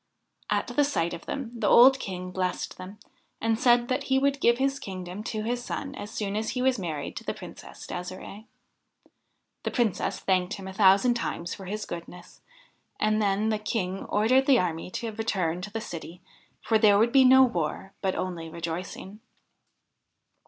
[0.49, 2.97] At sight of them the old King blessed them,
[3.39, 6.61] and said that he would give his kingdom to his son as soon as he
[6.63, 8.45] was married to the Princess De'sire'e.
[9.61, 12.41] The Princess thanked him a thousand times for his goodness,
[12.99, 16.19] and then the King ordered the army to return to the city,
[16.61, 19.19] for there would be no war, but only rejoicing.